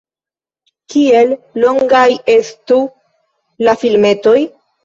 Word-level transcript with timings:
Kiel 0.93 1.35
longaj 1.65 2.07
estu 2.39 2.81
la 3.69 3.77
filmetoj? 3.83 4.37